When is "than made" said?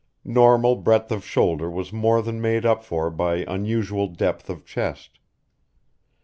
2.23-2.65